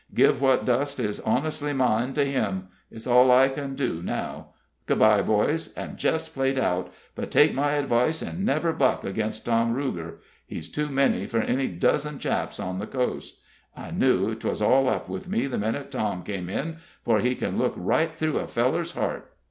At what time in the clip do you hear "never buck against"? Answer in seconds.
8.43-9.45